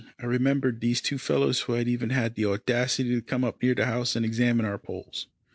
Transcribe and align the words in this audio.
I 0.19 0.25
remembered 0.25 0.81
these 0.81 0.99
two 0.99 1.19
fellows 1.19 1.59
who 1.59 1.73
had 1.73 1.87
even 1.87 2.09
had 2.09 2.33
the 2.33 2.45
audacity 2.47 3.13
to 3.13 3.21
come 3.21 3.43
up 3.43 3.61
near 3.61 3.75
the 3.75 3.85
house 3.85 4.15
and 4.15 4.25
examine 4.25 4.65
our 4.65 4.79
poles. 4.79 5.27